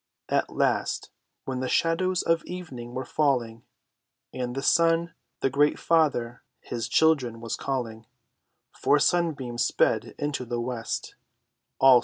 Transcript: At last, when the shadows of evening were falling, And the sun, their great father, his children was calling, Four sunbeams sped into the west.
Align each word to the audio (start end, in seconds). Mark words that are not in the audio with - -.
At 0.29 0.49
last, 0.49 1.11
when 1.45 1.59
the 1.59 1.69
shadows 1.69 2.23
of 2.23 2.43
evening 2.45 2.95
were 2.95 3.05
falling, 3.05 3.65
And 4.33 4.55
the 4.55 4.63
sun, 4.63 5.13
their 5.41 5.51
great 5.51 5.77
father, 5.77 6.41
his 6.59 6.87
children 6.89 7.39
was 7.39 7.55
calling, 7.55 8.07
Four 8.71 8.97
sunbeams 8.97 9.63
sped 9.63 10.15
into 10.17 10.43
the 10.43 10.59
west. 10.59 11.13